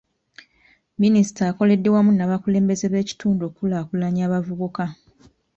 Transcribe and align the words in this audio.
Minisita 1.01 1.41
akoledde 1.51 1.89
wamu 1.95 2.11
n'abakulembeze 2.13 2.85
b'ekitundu 2.93 3.41
okukulaakulanya 3.45 4.21
abavubuka. 4.27 4.85